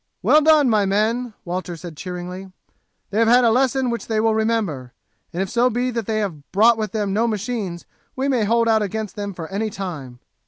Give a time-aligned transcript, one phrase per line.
[0.23, 2.51] "Well done, my men!" Walter said, cheeringly;
[3.11, 4.93] "they have had a lesson which they will remember,
[5.31, 7.85] and if so be that they have brought with them no machines
[8.15, 10.17] we may hold out against them for any time."